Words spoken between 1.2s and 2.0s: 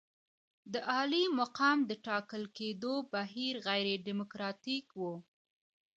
مقام د